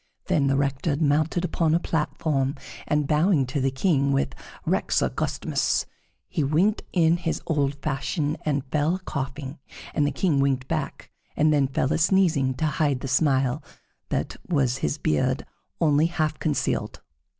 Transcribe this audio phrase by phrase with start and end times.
[0.25, 2.55] Then the Rector mounted upon a platform,
[2.87, 4.33] and bowing to the King with
[4.65, 5.85] "Rex augustissimus"
[6.27, 9.59] he winked in his old fashion and fell a coughing,
[9.93, 13.61] and the King winked back and then fell a sneezing, to hide the smile
[14.09, 15.45] that his beard
[15.79, 17.01] only half concealed.